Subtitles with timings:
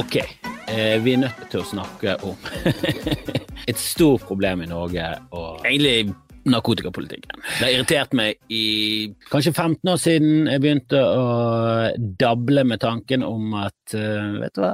[0.00, 2.36] Ok, eh, vi er nødt til å snakke om
[3.70, 6.14] et stort problem i Norge, og egentlig
[6.50, 7.40] narkotikapolitikken.
[7.42, 8.64] Det har irritert meg i
[9.30, 11.24] kanskje 15 år siden jeg begynte å
[12.20, 14.72] dable med tanken om at uh, vet du hva,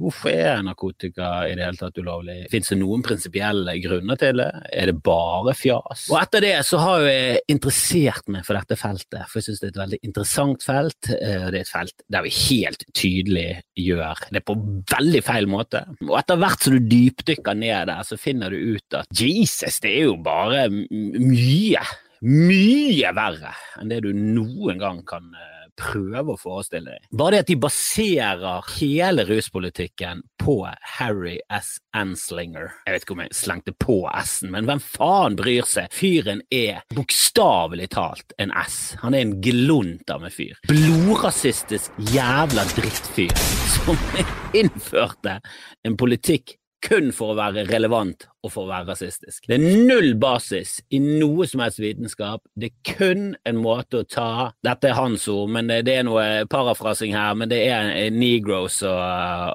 [0.00, 2.38] hvorfor er narkotika i det hele tatt ulovlig?
[2.52, 4.50] Fins det noen prinsipielle grunner til det?
[4.72, 6.06] Er det bare fjas?
[6.12, 9.70] Og etter det så har jeg interessert meg for dette feltet, for jeg syns det
[9.70, 11.12] er et veldig interessant felt.
[11.12, 14.56] Uh, det er et felt der vi helt tydelig gjør det på
[14.92, 15.82] veldig feil måte.
[16.06, 19.92] Og etter hvert som du dypdykker ned der, så finner du ut at Jesus, det
[19.92, 20.66] er jo bare
[21.14, 21.84] mye,
[22.26, 27.06] mye verre enn det du noen gang kan eh, prøve å forestille deg.
[27.12, 30.58] Bare det at de baserer hele ruspolitikken på
[30.96, 31.76] Harry S.
[31.96, 32.72] Anslinger.
[32.86, 35.92] Jeg vet ikke om jeg slengte på S-en, men hvem faen bryr seg?
[35.94, 38.96] Fyren er bokstavelig talt en S.
[39.02, 40.56] Han er en glunt av en fyr.
[40.70, 43.34] Blodrasistisk jævla drittfyr
[43.76, 43.98] som
[44.60, 45.40] innførte
[45.86, 49.46] en politikk kun for å være relevant og for å være rasistisk.
[49.48, 52.44] Det er null basis i noe som helst vitenskap.
[52.54, 54.28] Det er kun en måte å ta
[54.64, 59.00] Dette er hans ord, men det er noe parafrasing her, men det er negros og,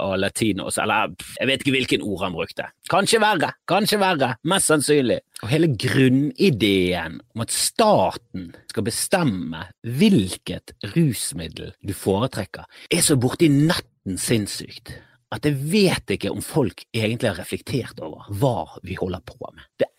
[0.05, 2.67] og latinos, eller jeg vet ikke hvilken ord han brukte.
[2.91, 5.21] Kanskje verre, kanskje verre, mest sannsynlig.
[5.41, 13.49] Og hele grunnideen om at staten skal bestemme hvilket rusmiddel du foretrekker, er så borti
[13.51, 14.93] natten sinnssykt
[15.31, 19.63] at jeg vet ikke om folk egentlig har reflektert over hva vi holder på med.
[19.79, 19.90] Det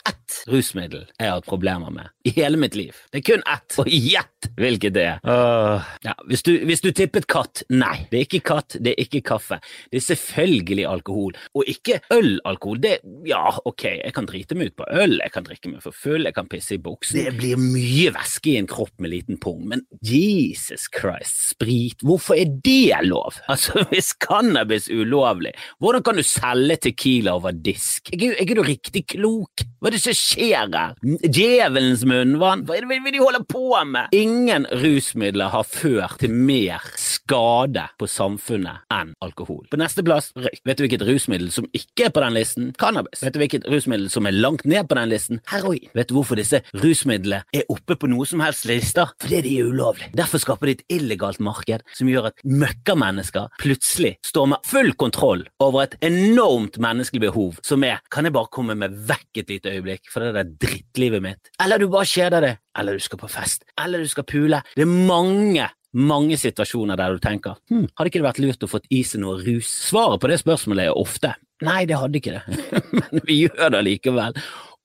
[0.50, 2.96] rusmiddel jeg har hatt problemer med i hele mitt liv.
[3.10, 5.20] Det er kun ett, og gjett hvilket det er.
[5.26, 5.82] Uh.
[6.04, 9.22] Ja, hvis, du, hvis, du, tippet katt, nei, det er ikke katt, det er ikke
[9.32, 9.58] kaffe.
[9.90, 12.80] Det er selvfølgelig alkohol, og ikke ølalkohol.
[12.82, 12.94] Det,
[13.28, 16.26] ja, ok, jeg kan drite meg ut på øl, jeg kan drikke meg for full,
[16.28, 17.22] jeg kan pisse i buksen.
[17.22, 22.38] Det blir mye væske i en kropp med liten pung, men Jesus Christ, sprit, hvorfor
[22.38, 23.40] er det lov?
[23.52, 25.50] Altså, hvis cannabis er ulovlig,
[25.82, 28.08] hvordan kan du selge Tequila over disk?
[28.14, 29.64] Er, ikke du riktig klok?
[29.78, 30.94] Hva er det som skjer her?
[31.02, 32.64] Djevelens munnvann?
[32.66, 34.12] Hva er det de holder på med?
[34.16, 39.64] Ingen rusmidler har ført til mer skade på samfunnet enn alkohol.
[39.70, 40.60] På neste plass røyk.
[40.66, 42.72] Vet du hvilket rusmiddel som ikke er på den listen?
[42.80, 43.22] Cannabis.
[43.24, 45.42] Vet du hvilket rusmiddel som er langt ned på den listen?
[45.50, 45.88] Heroin.
[45.96, 49.12] Vet du hvorfor disse rusmidlene er oppe på noe som helst lister?
[49.22, 50.12] Fordi de er ulovlige.
[50.18, 55.46] Derfor skaper de et illegalt marked som gjør at møkkamennesker plutselig står med full kontroll
[55.62, 59.72] over et enormt menneskelig behov, som er kan jeg bare komme meg vekk et lite
[59.72, 61.52] øyeblikk for det der drittlivet mitt.
[61.62, 62.60] Eller du bare kjeder deg.
[62.78, 63.66] Eller du skal på fest.
[63.80, 64.62] Eller du skal pule.
[64.76, 68.68] Det er mange mange situasjoner der du tenker hm, hadde ikke det vært lurt å
[68.70, 69.68] få i seg noe rus?
[69.90, 72.60] Svaret på det spørsmålet er ofte nei, det hadde ikke det,
[72.98, 74.38] men vi gjør det likevel.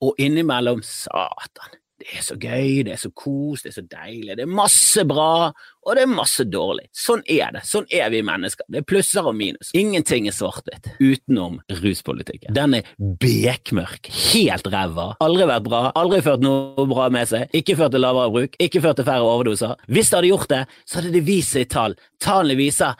[0.04, 4.36] Og innimellom, satan, det er så gøy, det er så kos, det er så deilig,
[4.38, 5.48] det er masse bra,
[5.82, 6.86] og det er masse dårlig.
[6.94, 7.64] Sånn er det.
[7.66, 8.66] Sånn er vi mennesker.
[8.70, 9.72] Det er plusser og minus.
[9.78, 12.54] Ingenting er svart-hvitt utenom ruspolitikken.
[12.54, 17.78] Den er bekmørk, helt ræva, aldri vært bra, aldri ført noe bra med seg, ikke
[17.80, 19.74] ført til lavere bruk, ikke ført til færre overdoser.
[19.90, 21.98] Hvis det hadde gjort det, så hadde det vist seg i tall.
[22.22, 22.94] Tallene viser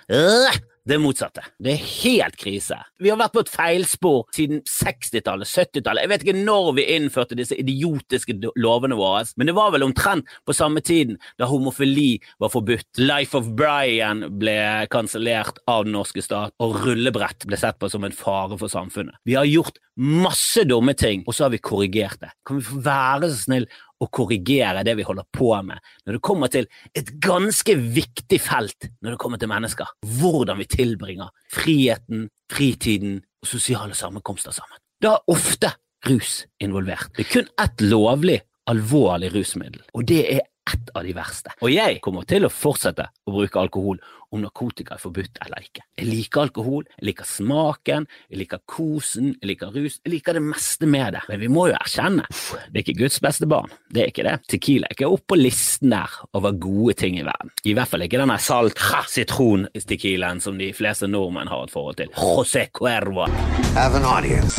[0.89, 1.45] det motsatte.
[1.61, 2.79] Det er helt krise.
[3.03, 6.05] Vi har vært på et feilspor siden 60-tallet, 70-tallet.
[6.05, 10.29] Jeg vet ikke når vi innførte disse idiotiske lovene våre, men det var vel omtrent
[10.49, 13.03] på samme tiden da homofili var forbudt.
[13.03, 18.07] Life of Brian ble kansellert av den norske stat, og rullebrett ble sett på som
[18.07, 19.19] en fare for samfunnet.
[19.29, 22.31] Vi har gjort masse dumme ting, og så har vi korrigert det.
[22.47, 26.25] Kan vi få være så snill å korrigere det vi holder på med når det
[26.25, 29.91] kommer til et ganske viktig felt når det kommer til mennesker?
[30.21, 34.79] Hvordan vi tilbringer friheten, fritiden og sosiale sammenkomster sammen.
[34.99, 35.73] Det er ofte
[36.09, 37.11] rus involvert.
[37.17, 38.39] Det er kun ett lovlig,
[38.71, 41.53] alvorlig rusmiddel, og det er ett av de verste.
[41.63, 44.01] Og jeg kommer til å fortsette å bruke alkohol
[44.35, 45.85] om narkotika er forbudt eller ikke.
[45.99, 50.45] Jeg liker alkohol, jeg liker smaken, jeg liker kosen, jeg liker rus, jeg liker det
[50.45, 51.23] meste med det.
[51.31, 52.27] Men vi må jo erkjenne,
[52.69, 54.37] det er ikke Guds beste barn, det er ikke det.
[54.53, 57.53] Tequila er ikke oppe på listen der over gode ting i verden.
[57.65, 58.81] I hvert fall ikke denne salt
[59.13, 62.13] sitron-tequilaen som de fleste nordmenn har et forhold til.
[62.19, 63.29] José Cuervo.
[63.77, 64.57] Have an audience.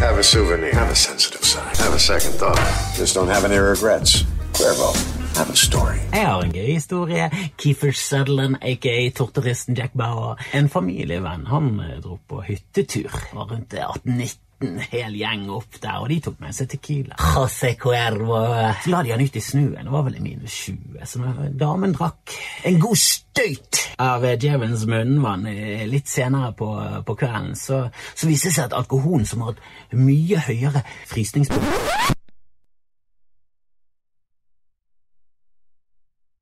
[0.00, 0.72] Have a souvenir.
[0.74, 1.76] Have a sensitive side.
[1.78, 2.60] Have a second thought.
[2.96, 4.24] Just don't have any regrets.
[4.56, 4.88] Cuervo.
[5.36, 5.98] Have a story.
[6.12, 7.30] Jeg har en gøy historie.
[7.60, 10.40] Keefer Sutherland, aka torturisten Jack Bauer.
[10.54, 11.44] En familievenn.
[11.46, 13.12] Han eh, dro på hyttetur.
[13.34, 17.18] Var rundt 1890 en hel gjeng opp der, og de tok med seg Tequila.
[17.20, 18.40] José Cuervo.
[18.80, 19.84] Så la de han ut i snøen.
[19.84, 21.04] Det var vel i minus 20.
[21.04, 21.20] Så
[21.60, 22.32] damen drakk
[22.64, 25.44] en god støyt av djevelens munnvann
[25.92, 26.72] litt senere på,
[27.04, 27.84] på kvelden, så,
[28.16, 32.15] så viste det seg at alkoholen, som har et mye høyere frysningspunkt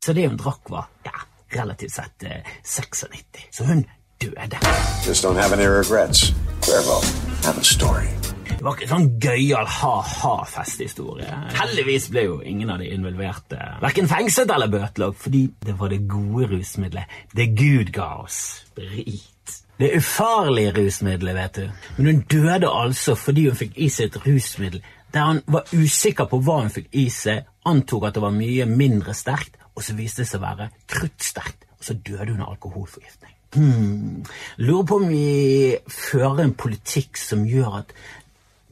[0.04, 1.12] Så det hun drakk, var ja,
[1.48, 3.24] relativt sett eh, 96.
[3.50, 3.86] Så hun
[4.20, 4.58] døde.
[5.06, 6.34] Just don't have any regrets.
[6.60, 6.98] Cuervo,
[7.44, 8.10] have a story.
[8.44, 11.30] Det var ikke sånn gøyal ha-ha-festhistorie.
[11.56, 16.02] Heldigvis ble jo ingen av de involverte verken fengslet eller bøtelagt, fordi det var det
[16.04, 17.16] gode rusmiddelet.
[17.32, 18.42] Det Gud ga oss.
[18.68, 19.56] Sprit.
[19.80, 21.88] Det ufarlige rusmiddelet, vet du.
[21.96, 24.84] Men hun døde altså fordi hun fikk i seg et rusmiddel
[25.14, 28.64] der han var usikker på hva hun fikk i seg, antok at det var mye
[28.66, 32.54] mindre sterkt, og så viste det seg å være kruttsterkt, og så døde hun av
[32.54, 33.32] alkoholforgiftning.
[33.54, 34.24] Hmm.
[34.58, 37.92] Lurer på om vi fører en politikk som gjør at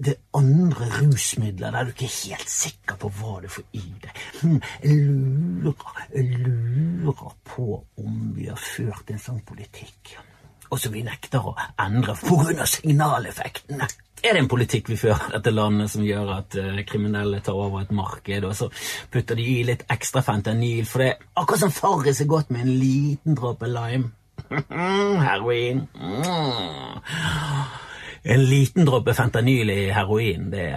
[0.03, 4.23] det andre rusmidler der du ikke er helt sikker på hva du får i deg.
[4.41, 4.59] Hmm.
[4.83, 4.97] Jeg,
[5.63, 7.67] lurer, jeg lurer på
[8.03, 10.17] om vi har ført en sånn politikk.
[10.73, 11.55] Og som vi nekter å
[11.85, 12.67] endre pga.
[12.67, 13.87] signaleffektene.
[14.23, 17.59] Er det en politikk vi fører i dette landet som gjør at uh, kriminelle tar
[17.59, 18.69] over et marked, og så
[19.11, 20.87] putter de i litt ekstra fentanyl?
[20.87, 24.13] For det er akkurat som Farris er godt med en liten dråpe lime.
[25.27, 25.87] Heroin.
[25.99, 27.01] Mm.
[28.23, 30.69] En liten dråpe fentanyl i heroin, det,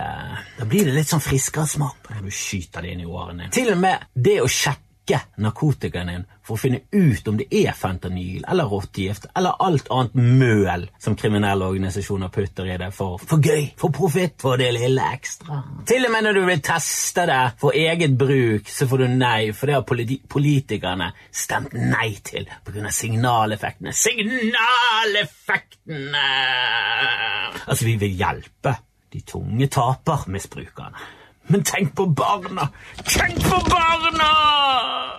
[0.58, 3.52] da blir det litt sånn friskere smak når du skyter det inn i årene.
[3.54, 4.85] Til og med det å sjekke
[5.42, 10.14] narkotikaen din for å finne ut om det er fentanyl eller rottegift eller alt annet
[10.16, 15.04] møl som kriminelle organisasjoner putter i det for, for gøy, for profitt, for det lille
[15.16, 15.54] ekstra.
[15.90, 19.42] Til og med når du vil teste det for eget bruk, så får du nei,
[19.58, 22.90] for det har politi politikerne stemt nei til pga.
[22.94, 23.92] signaleffektene.
[23.96, 26.30] Signaleffektene!
[27.66, 28.74] Altså, vi vil hjelpe
[29.14, 30.98] de tunge tapermisbrukerne.
[31.48, 32.68] Men tenk på barna!
[33.04, 34.32] Tenk på barna!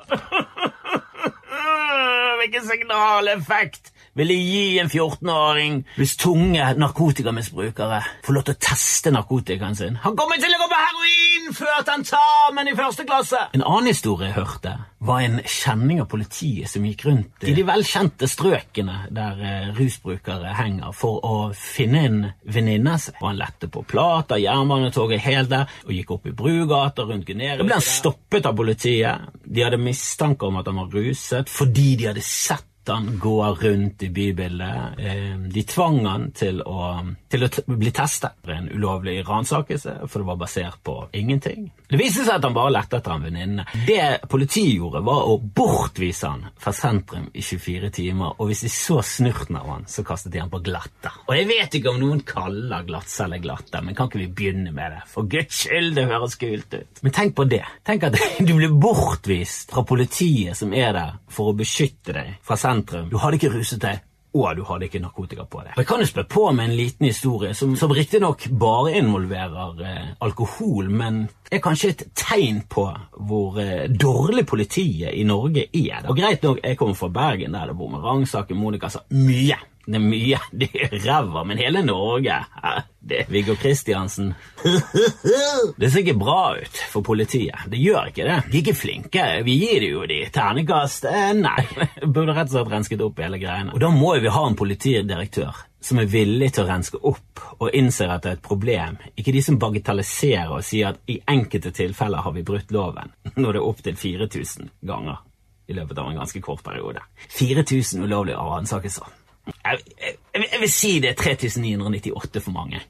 [2.41, 9.13] Hvilken signaleffekt vil det gi en 14-åring hvis tunge narkotikamisbrukere får lov til å teste
[9.13, 9.99] narkotikaen sin?
[10.05, 13.41] Han kommer til å gå på heroin før tentamen i første klasse!
[13.57, 14.73] En annen historie jeg hørte,
[15.07, 20.55] var en kjenning av politiet som gikk rundt i de velkjente strøkene der eh, rusbrukere
[20.57, 22.97] henger, for å finne en venninne.
[23.21, 27.61] Og han lette på Plata, jernbanetoget helt der, og gikk opp i Brugata rundt Gunerius.
[27.61, 29.29] Da ble han stoppet av politiet.
[29.45, 34.03] De hadde mistanke om at han var ruset fordi de hadde sett han gå rundt
[34.03, 34.99] i bybildet.
[34.99, 37.01] Eh, De tvang han til å,
[37.33, 38.37] til å bli testet.
[38.47, 41.71] Var En ulovlig ransakelse, for det var basert på ingenting.
[41.89, 43.65] Det viste seg at han bare lette etter en venninne.
[43.87, 48.71] Det politiet gjorde, var å bortvise han fra sentrum i 24 timer, og hvis de
[48.73, 51.13] så snurten av han, så kastet de han på glatta.
[51.29, 54.97] Og jeg vet ikke om noen kaller glattcelle glatte, men kan ikke vi begynne med
[54.97, 55.03] det?
[55.13, 57.03] For guds skyld, det høres kult ut.
[57.07, 57.63] Men tenk på det.
[57.87, 62.57] Tenk at du blir bortvist fra politiet som er der for å beskytte deg fra
[62.59, 62.76] sentrum.
[63.11, 64.03] Du hadde ikke ruset deg,
[64.37, 65.73] og du hadde ikke narkotika på deg.
[65.77, 69.81] Og Jeg kan jo spille på med en liten historie som, som riktignok bare involverer
[69.87, 72.85] eh, alkohol, men er kanskje et tegn på
[73.29, 76.05] hvor eh, dårlig politiet i Norge er.
[76.05, 79.57] Og greit nok, jeg kommer fra Bergen, der det bor med rangsaker, Monica sa mye.
[79.87, 80.43] Det er mye.
[80.61, 84.35] Det er ræva, men hele Norge eh, det Viggo Kristiansen.
[85.77, 87.67] Det ser ikke bra ut for politiet.
[87.71, 88.37] Det gjør ikke det.
[88.51, 89.25] De er ikke flinke.
[89.47, 91.07] Vi gir det jo de ternekast.
[91.11, 91.63] Eh, nei.
[92.15, 93.75] Burde rett og slett rensket opp hele greiene.
[93.77, 97.77] Og da må vi ha en politidirektør som er villig til å renske opp og
[97.77, 98.99] innser at det er et problem.
[99.15, 103.47] Ikke de som bagatelliserer og sier at i enkelte tilfeller har vi brutt loven, når
[103.47, 105.23] det er opptil 4000 ganger
[105.71, 107.03] i løpet av en ganske kort periode.
[107.39, 109.15] 4000 ulovlige ransakelser.
[109.47, 112.83] Jeg, jeg, jeg vil si det er 3998 for mange.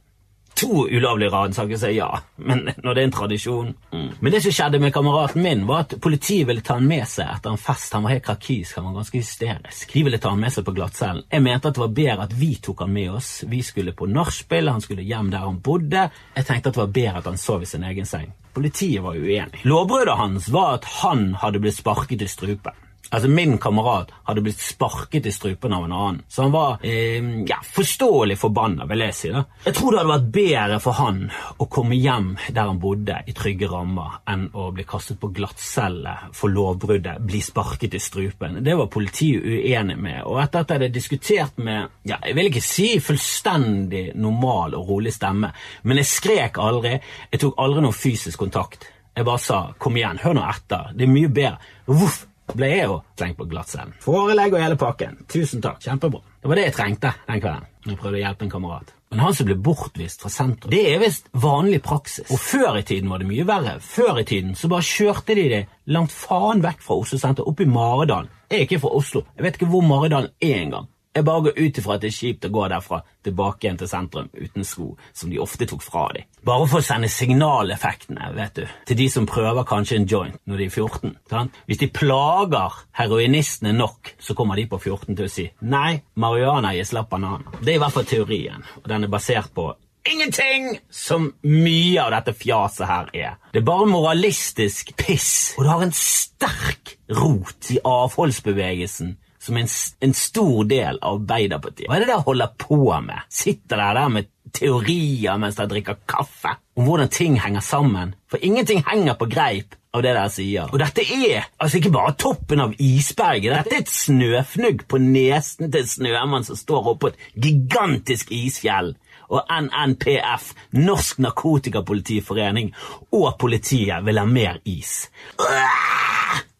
[0.56, 4.06] To ulovlige ransakelser, ja, men når det er en tradisjon mm.
[4.20, 7.28] Men det som skjedde med kameraten min, var at politiet ville ta han med seg
[7.28, 7.92] etter en fest.
[7.92, 9.92] Han var helt krakisk, han var ganske hysterisk.
[9.92, 11.26] De ville ta han med seg på glattcellen.
[11.28, 13.30] Jeg mente at det var bedre at vi tok han med oss.
[13.50, 16.08] Vi skulle på nachspiel, han skulle hjem der han bodde.
[16.38, 18.32] Jeg tenkte at det var bedre at han sov i sin egen seng.
[18.56, 19.60] Politiet var uenig.
[19.68, 22.86] Lovbruddet hans var at han hadde blitt sparket i strupen.
[23.10, 27.25] Altså, Min kamerat hadde blitt sparket i strupen av en annen, så han var eh,
[27.46, 29.30] ja, forståelig forbanna, vil jeg si.
[29.34, 29.44] da.
[29.66, 31.20] Jeg tror det hadde vært bedre for han
[31.62, 36.16] å komme hjem der han bodde, i trygge rammer, enn å bli kastet på glattcelle
[36.36, 38.60] for lovbruddet, bli sparket i strupen.
[38.64, 42.50] Det var politiet uenig med, og etter at jeg hadde diskutert med ja, jeg vil
[42.50, 45.52] ikke si fullstendig normal og rolig stemme,
[45.86, 46.96] men jeg skrek aldri,
[47.30, 48.90] jeg tok aldri noen fysisk kontakt.
[49.16, 51.58] Jeg bare sa 'kom igjen, hør nå etter', det er mye bedre.
[51.86, 52.26] Voff!
[52.55, 53.95] Ble jeg jo slengt på glattcellen.
[54.05, 55.19] Forelegg og hele pakken.
[55.33, 56.23] Tusen takk, kjempebra.
[56.41, 57.67] Det var det jeg trengte den kvelden.
[57.87, 58.93] Jeg prøvde å hjelpe en kamerat.
[59.11, 62.26] Men han som ble bortvist fra sentrum, det er visst vanlig praksis.
[62.35, 63.76] Og før i tiden var det mye verre.
[63.83, 65.62] Før i tiden så bare kjørte de det
[65.95, 68.31] langt faen vekk fra Oslo senter, opp i Maridalen.
[68.50, 69.23] Jeg er ikke fra Oslo.
[69.37, 70.91] Jeg vet ikke hvor Maridalen er engang.
[71.16, 73.80] Er bare å gå ut ifra at det er kjipt å gå derfra tilbake igjen
[73.80, 76.26] til sentrum uten sko, som de ofte tok fra dem.
[76.46, 80.62] Bare for å sende signaleffektene vet du, til de som prøver kanskje en joint når
[80.62, 81.16] de er 14.
[81.32, 81.58] Sant?
[81.66, 86.75] Hvis de plager heroinistene nok, så kommer de på 14 til å si nei, marihuana
[86.76, 87.46] gir slapp banan.
[87.61, 89.73] Det er i hvert fall teorien, og den er basert på
[90.06, 93.37] ingenting som mye av dette fjaset her er.
[93.52, 99.16] Det er bare moralistisk piss, og det har en sterk rot i avholdsbevegelsen
[99.47, 99.69] som en,
[100.00, 101.88] en stor del av Arbeiderpartiet.
[101.88, 103.26] Hva er det dere holder på med?
[103.33, 108.15] Sitter dere der med teorier mens dere drikker kaffe om hvordan ting henger sammen?
[108.31, 110.69] For ingenting henger på greip av det dere sier.
[110.73, 113.55] Og dette er altså ikke bare toppen av isberget.
[113.55, 118.95] Dette er et snøfnugg på nesen til snømann som står oppå et gigantisk isfjell
[119.26, 122.71] og NNPF, Norsk Narkotikapolitiforening,
[123.11, 125.09] og politiet vil ha mer is.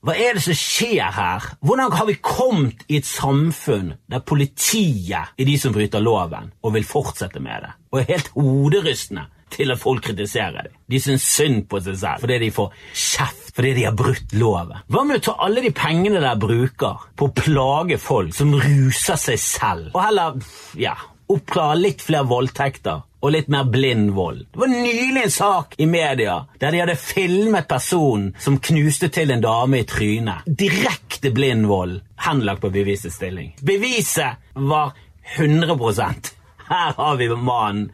[0.07, 1.47] Hva er det som skjer her?
[1.67, 6.77] Hvordan har vi kommet i et samfunn der politiet er de som bryter loven, og
[6.77, 10.77] vil fortsette med det, og er helt hoderystende til at folk kritiserer dem?
[10.87, 14.79] De syns synd på seg selv fordi de får kjeft fordi de har brutt loven.
[14.87, 19.19] Hva med å ta alle de pengene dere bruker på å plage folk som ruser
[19.19, 20.39] seg selv, og heller,
[20.79, 20.95] ja
[21.33, 24.45] oppklare litt flere voldtekter og litt mer blind vold.
[24.53, 29.35] Det var nylig en sak i media der de hadde filmet personen som knuste til
[29.35, 30.47] en dame i trynet.
[30.47, 33.57] Direkte blind vold henlagt på bevisets stilling.
[33.61, 34.95] Beviset var
[35.37, 36.33] 100%
[36.69, 37.91] Her har vi mannen.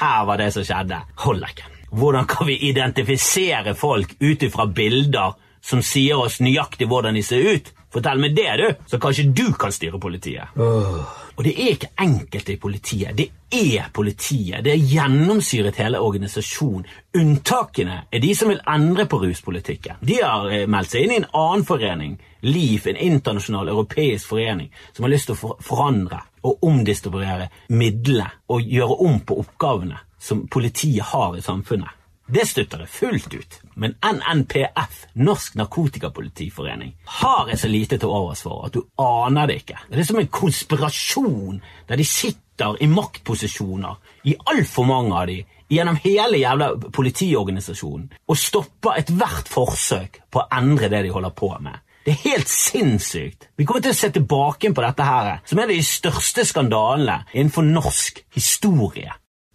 [0.00, 0.98] Her var det som skjedde.
[1.24, 1.68] Hold ikke.
[1.92, 7.46] Hvordan kan vi identifisere folk ut ifra bilder som sier oss nøyaktig hvordan de ser
[7.54, 7.72] ut?
[7.92, 10.56] Fortell meg det, du, så kanskje du kan styre politiet.
[10.56, 11.02] Oh.
[11.36, 13.12] Og det er ikke enkelte i politiet.
[13.16, 14.62] Det er politiet.
[14.64, 16.86] Det er gjennomsyret hele organisasjonen.
[17.20, 20.00] Unntakene er de som vil endre på ruspolitikken.
[20.00, 24.72] De har eh, meldt seg inn i en annen forening, LIF, en internasjonal europeisk forening,
[24.92, 30.46] som har lyst til å forandre og omdistribuere midlene og gjøre om på oppgavene som
[30.48, 32.01] politiet har i samfunnet.
[32.30, 38.44] Det støtter jeg fullt ut, men NNPF, Norsk Narkotikapolitiforening, har jeg så lite til overs
[38.46, 39.80] for at du aner det ikke.
[39.90, 45.40] Det er som en konspirasjon der de sitter i maktposisjoner, i altfor mange av de,
[45.72, 51.50] gjennom hele jævla politiorganisasjonen, og stopper ethvert forsøk på å endre det de holder på
[51.60, 51.80] med.
[52.02, 53.48] Det er helt sinnssykt.
[53.56, 57.66] Vi kommer til å se tilbake på dette her, som er de største skandalene innenfor
[57.66, 59.12] norsk historie.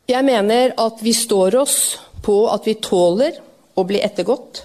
[0.07, 3.41] Jeg mener at vi står oss på at vi tåler
[3.75, 4.61] å bli ettergått,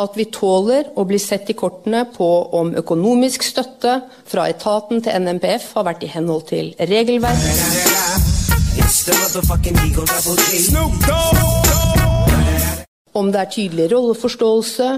[0.00, 5.26] at vi tåler å bli sett i kortene på om økonomisk støtte fra etaten til
[5.26, 7.44] NMPF har vært i henhold til regelverk.
[13.12, 14.88] Om det er tydelig rolleforståelse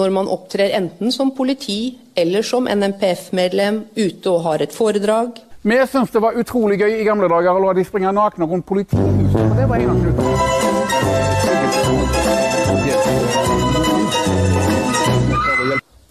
[0.00, 5.44] når man opptrer enten som politi eller som NMPF-medlem ute og har et foredrag.
[5.62, 8.64] Vi syntes det var utrolig gøy i gamle dager å la de springe nakne rundt
[8.64, 9.50] politihuset.
[9.58, 10.32] Det var en av knutene.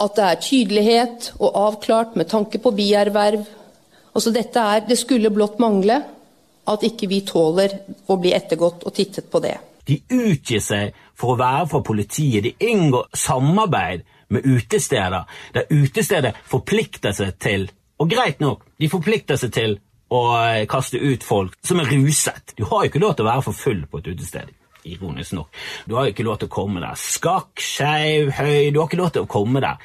[0.05, 3.41] At det er tydelighet og avklart med tanke på bierverv.
[4.13, 5.97] Altså dette er, Det skulle blott mangle
[6.69, 7.73] at ikke vi tåler
[8.05, 9.57] å bli ettergått og tittet på det.
[9.89, 12.43] De utgir seg for å være fra politiet.
[12.43, 19.39] De inngår samarbeid med utesteder, der utestedet forplikter seg til Og greit nok, de forplikter
[19.39, 19.75] seg til
[20.09, 22.55] å eh, kaste ut folk som er ruset.
[22.57, 24.53] Du har jo ikke lov til å være for full på et utested
[24.89, 25.59] ironisk nok.
[25.85, 29.01] Du har jo ikke lov til å komme der skakk, skeiv, høy Du har ikke
[29.01, 29.81] lov til å komme der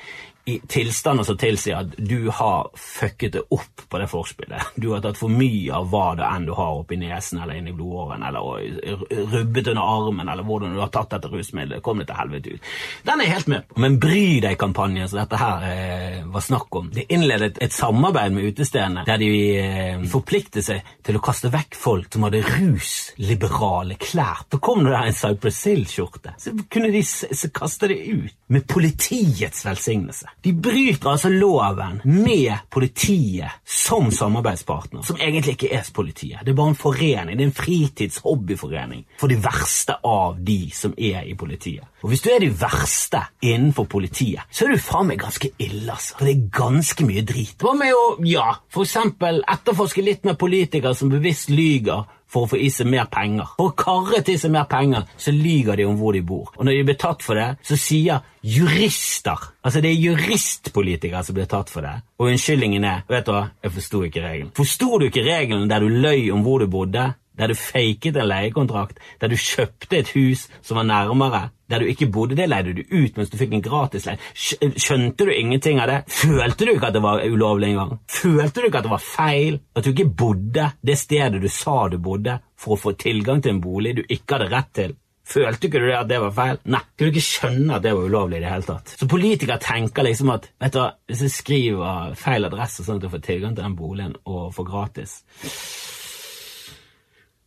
[0.47, 4.75] i tilstander som tilsier at du har fucket det opp på det forspillet.
[4.77, 7.73] Du har tatt for mye av hva det enn du har oppi nesen eller inni
[7.73, 11.81] blodåren, eller rubbet under armen, eller hvordan du har tatt dette rusmiddelet.
[11.85, 12.69] Kom det til helvete ut.
[13.09, 13.81] Den er helt med på.
[13.81, 18.53] Men bry deg-kampanjen som dette her eh, var snakk om, det innledet et samarbeid med
[18.53, 19.33] utestedene der de
[19.63, 24.45] eh, forpliktet seg til å kaste vekk folk som hadde rusliberale klær.
[24.53, 27.03] Så kom det der en Cypress Hill-skjorte, så kunne de
[27.49, 30.34] kaste det ut med politiets velsignelse.
[30.43, 36.41] De bryter altså loven med politiet som samarbeidspartner, som egentlig ikke er politiet.
[36.45, 40.95] Det er bare en forening, det er en fritidshobbyforening for de verste av de som
[40.99, 41.85] er i politiet.
[42.03, 45.93] Og Hvis du er de verste innenfor politiet, så er du faen meg ganske ille.
[45.93, 46.19] altså.
[46.19, 47.57] For det er ganske mye drit.
[47.61, 52.51] Hva med å ja, for eksempel etterforske litt med politikere som bevisst lyger for å
[52.51, 53.55] få i seg mer penger.
[53.59, 56.51] For å karre til seg mer penger, så lyger de om hvor de bor.
[56.59, 61.37] Og når de blir tatt for det, så sier jurister Altså, det er juristpolitikere som
[61.39, 61.95] blir tatt for det.
[62.21, 64.51] Og unnskyldningen er Vet du hva, jeg forsto ikke regelen.
[64.57, 67.07] Forsto du ikke regelen der du løy om hvor du bodde?
[67.39, 71.89] Der du faket en leiekontrakt, der du kjøpte et hus som var nærmere, der du
[71.89, 74.21] ikke bodde, det leide du ut mens du fikk en gratis leie.
[74.35, 76.01] Skjønte du ingenting av det?
[76.13, 77.97] Følte du ikke at det var ulovlig engang?
[78.11, 79.63] Følte du ikke at det var feil?
[79.75, 83.57] At du ikke bodde det stedet du sa du bodde, for å få tilgang til
[83.57, 84.95] en bolig du ikke hadde rett til?
[85.25, 86.59] Følte ikke du det at det var feil?
[86.69, 88.93] Nei, kunne du ikke skjønne at det var ulovlig i det hele tatt?
[89.01, 93.15] Så politikere tenker liksom at vet du, hvis jeg skriver feil adresse sånn at jeg
[93.17, 95.23] får tilgang til den boligen og får gratis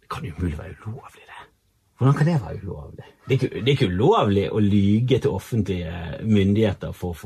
[0.08, 1.38] Det kan jo umulig være ulovlig, det.
[1.98, 3.06] Hvordan kan det være ulovlig?
[3.28, 7.18] Det er, ikke, det er ikke ulovlig å lyge til offentlige myndigheter for,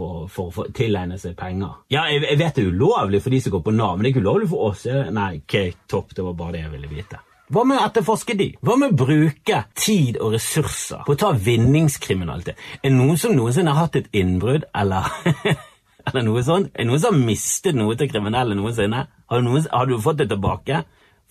[0.41, 1.75] å tilegne seg penger.
[1.93, 4.09] Ja, jeg, jeg, vet det er ulovlig for de som går på Nav, men det
[4.09, 4.85] er ikke ulovlig for oss.
[5.13, 5.57] Nei, ok,
[5.91, 7.19] topp, det var bare det jeg ville vite.
[7.51, 8.47] Hva med å etterforske de?
[8.63, 12.65] Hva med å bruke tid og ressurser på å ta vinningskriminalitet?
[12.79, 15.11] Er det noen som noensinne har hatt et innbrudd, eller,
[16.07, 16.71] eller noe sånt?
[16.71, 19.03] Er det noen som har mistet noe til kriminelle noensinne?
[19.27, 20.79] Har du, noen, har du fått det tilbake?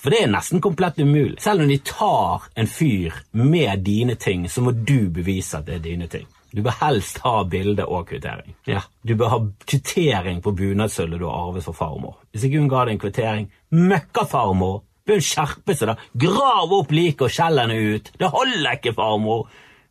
[0.01, 1.37] For det er nesten komplett umulig.
[1.45, 5.75] Selv om de tar en fyr med dine ting, så må du bevise at det
[5.77, 6.27] er dine ting.
[6.51, 8.57] Du bør helst ha bilde og kvittering.
[8.67, 12.17] Ja, Du bør ha kvittering på bunadsølvet du har arvet fra farmor.
[12.33, 14.81] Hvis ikke hun ga deg en kvittering, møkka farmor!
[15.07, 15.95] Bør skjerpe seg, da.
[16.21, 18.11] Grav opp liket og skjell henne ut.
[18.21, 19.47] Det holder ikke, farmor.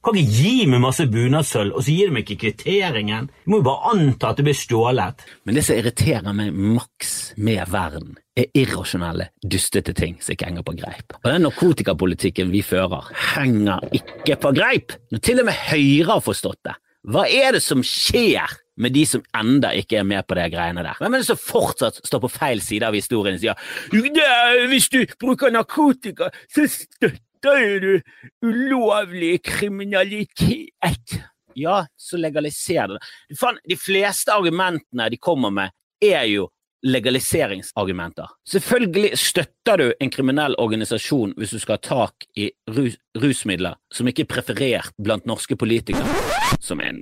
[0.06, 3.26] Kan ikke gi meg masse bunadssølv, og så gir de meg ikke kvitteringen.
[3.44, 5.26] Du må jo bare anta at det blir stjålet.
[5.44, 10.66] Men det som irriterer meg maks med verden, er irrasjonelle, dustete ting som ikke henger
[10.68, 11.16] på greip.
[11.22, 14.96] Og den narkotikapolitikken vi fører, henger ikke på greip!
[15.14, 16.76] Når til og med Høyre har forstått det.
[17.10, 20.84] Hva er det som skjer med de som enda ikke er med på de greiene
[20.84, 21.00] der?
[21.00, 25.02] Hvem er det som fortsatt står på feil side av historien og sier hvis du
[25.20, 27.92] bruker narkotika, så støtter du
[28.46, 31.20] ulovlig kriminalitet?
[31.60, 33.02] Ja, så legaliser det.
[33.68, 36.48] De fleste argumentene de kommer med, er jo
[36.86, 38.30] legaliseringsargumenter.
[38.48, 44.08] Selvfølgelig støtter du en kriminell organisasjon hvis du skal ha tak i rus rusmidler som
[44.08, 46.06] ikke er preferert blant norske politikere,
[46.64, 47.02] som en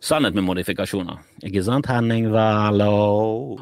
[0.00, 1.18] sannhet med modifikasjoner.
[1.46, 2.92] Ikke sant, Henning Wærlo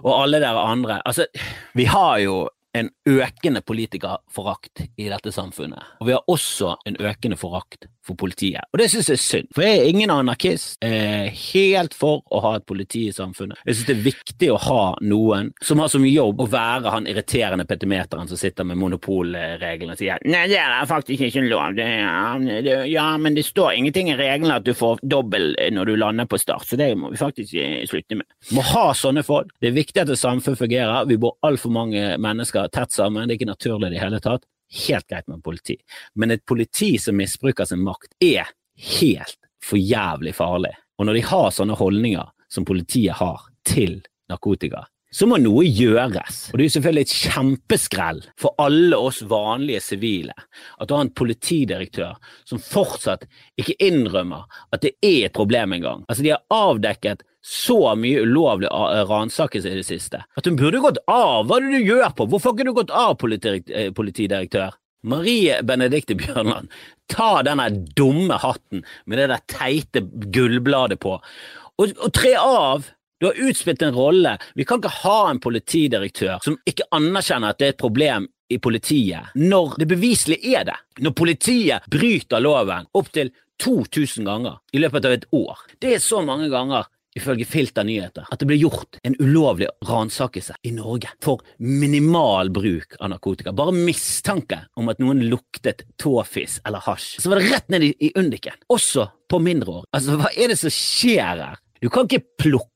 [0.02, 1.00] og alle dere andre.
[1.06, 1.26] Altså,
[1.74, 2.42] vi har jo
[2.74, 5.94] en økende politikerforakt i dette samfunnet.
[6.00, 8.64] Og vi har også en økende forakt for politiet.
[8.72, 10.76] Og det syns jeg er synd, for jeg er ingen anarkist.
[10.84, 13.60] Jeg er helt for å ha et politi i samfunnet.
[13.64, 17.08] Jeg syns det er viktig å ha noen som har som jobb å være han
[17.10, 21.86] irriterende petimeteren som sitter med monopolreglene og sier nei, det er faktisk ikke lov, det
[21.86, 25.94] er, det, ja, men det står ingenting i reglene at du får dobbel når du
[26.00, 27.54] lander på start, så det må vi faktisk
[27.90, 28.28] slutte med.
[28.48, 29.52] Vi må ha sånne folk.
[29.62, 31.06] Det er viktig at et samfunn fungerer.
[31.08, 34.44] Vi bor altfor mange mennesker tett sammen, det er ikke naturlig i det hele tatt
[34.86, 35.76] helt greit med politi,
[36.14, 38.50] men et politi som misbruker sin makt, er
[38.98, 40.74] helt for jævlig farlig.
[40.98, 46.48] Og når de har sånne holdninger som politiet har til narkotika, så må noe gjøres.
[46.50, 51.14] Og det er selvfølgelig et kjempeskrell for alle oss vanlige sivile at du har en
[51.14, 52.16] politidirektør
[52.48, 53.28] som fortsatt
[53.60, 56.02] ikke innrømmer at det er et problem engang.
[56.08, 58.70] Altså, de har avdekket så mye ulovlig
[59.10, 61.44] ransakelse i det siste at hun burde gått av.
[61.46, 62.26] Hva er det du gjør på?
[62.32, 64.80] Hvorfor har ikke du gått av, eh, politidirektør?
[65.04, 66.70] Marie Benedicte Bjørnland,
[67.12, 70.00] ta denne dumme hatten med det der teite
[70.32, 72.88] gullbladet på, og, og tre av.
[73.20, 74.38] Du har utspilt en rolle.
[74.54, 78.58] Vi kan ikke ha en politidirektør som ikke anerkjenner at det er et problem i
[78.60, 80.76] politiet, når det beviselig er det.
[81.04, 83.30] Når politiet bryter loven opptil
[83.62, 85.62] 2000 ganger i løpet av et år.
[85.80, 90.56] Det er så mange ganger ifølge Filter nyheter, at det ble gjort en ulovlig ransakelse
[90.66, 93.54] i Norge for minimal bruk av narkotika.
[93.54, 97.20] Bare mistanke om at noen luktet tåfis eller hasj.
[97.22, 98.58] Så var det rett ned i, i undiken.
[98.74, 99.86] Også på mindreår.
[99.94, 101.60] Altså, hva er det som skjer her?
[101.78, 102.73] Du kan ikke plukke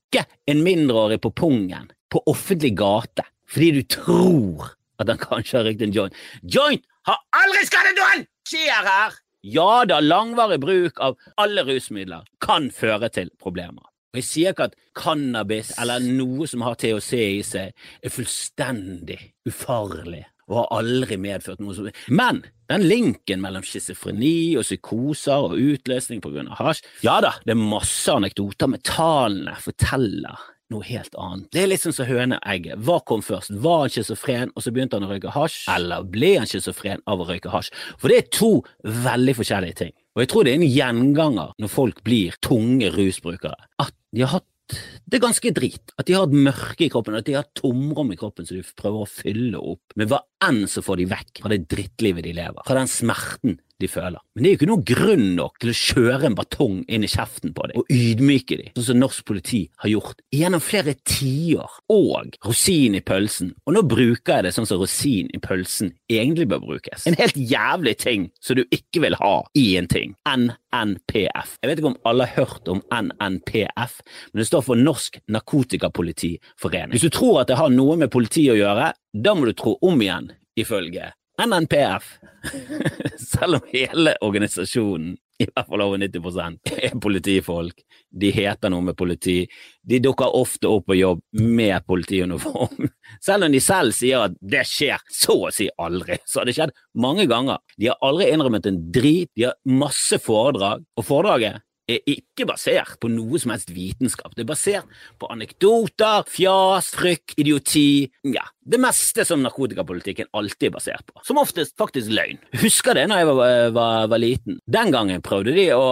[0.48, 5.84] en mindreårig på pungen på offentlig gate fordi du tror at han kanskje har røykt
[5.86, 6.16] en joint.
[6.42, 8.26] Joint har aldri skadet noen!
[8.48, 9.16] Skjer her!
[9.46, 13.84] Ja da, langvarig bruk av alle rusmidler kan føre til problemer.
[14.12, 19.18] Og Jeg sier ikke at cannabis eller noe som har THC i seg, er fullstendig
[19.48, 25.56] ufarlig og har aldri medført noe som Men den linken mellom schizofreni og psykoser og
[25.56, 26.44] utløsning pga.
[26.58, 31.48] hasj Ja da, det er masse anekdoter, men tallene forteller noe helt annet.
[31.54, 32.80] Det er litt sånn som høneegget.
[32.84, 33.54] Hva kom først?
[33.64, 37.22] Var han schizofren, og så begynte han å røyke hasj, eller ble han schizofren av
[37.24, 37.72] å røyke hasj?
[37.96, 38.50] For det er to
[38.84, 39.94] veldig forskjellige ting.
[40.16, 44.38] Og jeg tror det er en gjenganger når folk blir tunge rusbrukere, at de har
[44.38, 45.94] hatt det er ganske drit.
[45.96, 48.64] At de har et mørke i kroppen, at de har tomrom i kroppen som de
[48.78, 52.34] prøver å fylle opp med hva enn som får de vekk fra det drittlivet de
[52.36, 54.18] lever, fra den smerten de føler.
[54.34, 57.10] Men det er jo ikke noen grunn nok til å kjøre en batong inn i
[57.10, 61.78] kjeften på dem og ydmyke dem, sånn som norsk politi har gjort gjennom flere tiår,
[61.94, 63.52] og rosin i pølsen.
[63.66, 67.06] Og nå bruker jeg det sånn som rosin i pølsen egentlig bør brukes.
[67.08, 70.16] En helt jævlig ting som du ikke vil ha i en ting.
[70.28, 71.54] NNPF.
[71.62, 74.00] Jeg vet ikke om alle har hørt om NNPF,
[74.32, 76.96] men det står for Norsk Narkotikapolitiforening.
[76.96, 79.76] Hvis du tror at det har noe med politi å gjøre, da må du tro
[79.84, 81.12] om igjen, ifølge
[81.46, 82.18] NNPF.
[83.16, 88.96] Selv om hele organisasjonen, i hvert fall over 90 er politifolk, de heter noe med
[88.98, 89.44] politi,
[89.86, 92.88] de dukker ofte opp på jobb med politiuniform.
[93.26, 96.56] Selv om de selv sier at det skjer så å si aldri, så har det
[96.58, 97.62] skjedd mange ganger.
[97.78, 102.98] De har aldri innrømmet en drit, de har masse foredrag, og foredraget er ikke basert
[103.00, 104.34] på noe som helst vitenskap.
[104.36, 110.74] Det er basert på anekdoter, fjas, frykt, idioti, ja, det meste som narkotikapolitikken alltid er
[110.74, 111.22] basert på.
[111.24, 112.40] Som oftest faktisk løgn.
[112.60, 114.58] Husker det når jeg var, var, var, liten.
[114.68, 115.88] Den gangen prøvde de å,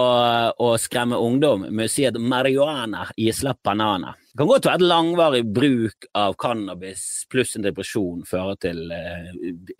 [0.53, 4.13] å skremme ungdom med å si at marihuana gir slapp banana.
[4.29, 9.31] Det kan godt være at langvarig bruk av cannabis pluss en depresjon fører til eh,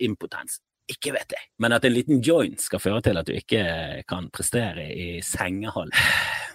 [0.02, 0.58] impotens.
[0.88, 3.62] Ikke vet jeg, men at en liten joint skal føre til at du ikke
[4.08, 5.92] kan prestere i sengehold.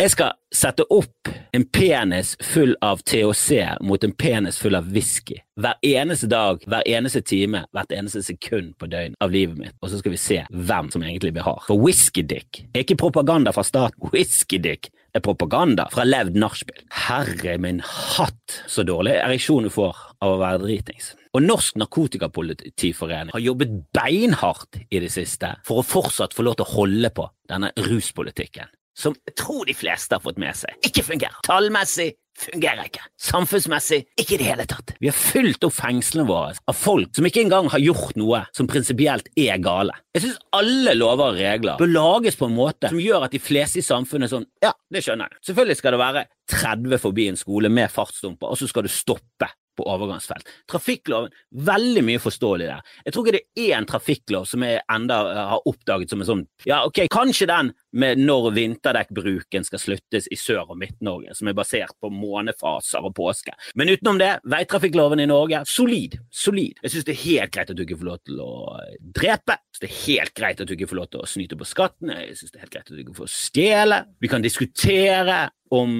[0.02, 5.38] Jeg skal sette opp en penis full av THC mot en penis full av whisky
[5.60, 9.91] hver eneste dag, hver eneste time, hvert eneste sekund på døgn av livet mitt, og
[9.91, 11.62] så skal vi se hvem som egentlig blir hard.
[11.67, 14.10] For whiskydick er ikke propaganda fra staten.
[14.13, 16.82] Whiskydick er propaganda fra levd nachspiel.
[17.06, 21.13] Herre min hatt, så dårlig ereksjon du får av å være dritings.
[21.34, 26.67] Og Norsk Narkotikapolitiforening har jobbet beinhardt i det siste for å fortsatt få lov til
[26.67, 31.02] å holde på denne ruspolitikken, som jeg tror de fleste har fått med seg ikke
[31.08, 31.39] fungerer.
[31.48, 33.02] Tallmessig fungerer ikke.
[33.17, 34.93] Samfunnsmessig ikke i det hele tatt.
[35.02, 38.69] Vi har fylt opp fengslene våre av folk som ikke engang har gjort noe som
[38.69, 39.98] prinsipielt er gale.
[40.13, 43.41] Jeg synes alle lover og regler bør lages på en måte som gjør at de
[43.41, 45.41] fleste i samfunnet er sånn ja, det skjønner jeg.
[45.50, 49.50] Selvfølgelig skal det være 30 forbi en skole med fartsdumper, og så skal du stoppe
[49.78, 50.50] på overgangsfelt.
[50.70, 51.34] Trafikkloven,
[51.66, 52.84] veldig mye forståelig der.
[53.06, 56.30] Jeg tror ikke det er én trafikklov som jeg enda eh, har oppdaget som en
[56.30, 61.49] sånn Ja, ok, kanskje den med når vinterdekkbruken skal sluttes i Sør- og Midt-Norge, som
[61.49, 63.53] er basert på månefaser og påske.
[63.79, 66.17] Men utenom det, veitrafikkloven i Norge, solid.
[66.34, 66.82] Solid.
[66.84, 68.53] Jeg syns det er helt greit at du ikke får lov til å
[68.99, 69.58] drepe.
[69.58, 71.69] Jeg synes det er helt greit at du ikke får lov til å snyte på
[71.69, 72.13] skatten.
[72.13, 73.99] Jeg syns det er helt greit at du ikke får stjele.
[74.23, 75.41] Vi kan diskutere
[75.73, 75.93] om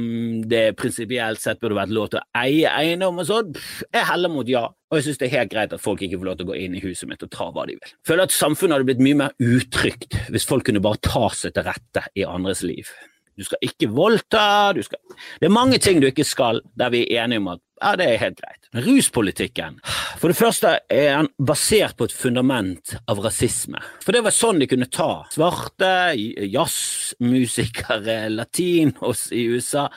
[0.50, 3.54] det prinsipielt sett burde vært lov til å eie eiendom og sånn.
[3.90, 4.68] Jeg heller mot ja.
[4.94, 6.56] Og jeg syns det er helt greit at folk ikke får lov til å gå
[6.62, 7.94] inn i huset mitt og ta hva de vil.
[7.96, 11.56] Jeg føler at samfunnet hadde blitt mye mer utrygt hvis folk kunne bare ta seg
[11.56, 12.92] til rette i andres liv.
[13.34, 15.00] Du skal ikke voldta, skal
[15.42, 18.06] Det er mange ting du ikke skal, der vi er enige om at ja, det
[18.06, 18.70] er helt greit.
[18.86, 19.80] Ruspolitikken
[20.22, 23.82] For det første er han basert på et fundament av rasisme.
[24.06, 26.14] For det var sånn de kunne ta svarte,
[26.54, 29.90] jazzmusikere, latinos i USA.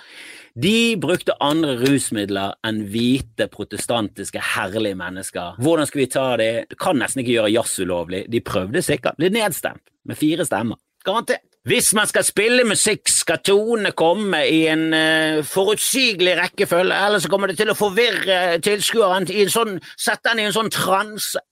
[0.57, 5.59] De brukte andre rusmidler enn hvite, protestantiske, herlige mennesker.
[5.61, 6.49] Hvordan skal vi ta det?
[6.71, 8.23] Du kan nesten ikke gjøre jazz ulovlig.
[8.33, 9.19] De prøvde sikkert.
[9.21, 10.81] Ble nedstemt med fire stemmer.
[11.05, 11.45] Garantert.
[11.67, 17.31] Hvis man skal spille musikk, skal tonene komme i en uh, forutsigelig rekkefølge, ellers så
[17.33, 21.43] kommer det til å forvirre tilskueren, sånn, sette han i en sånn transe